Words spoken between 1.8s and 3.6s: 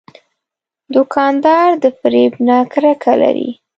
د فریب نه کرکه لري.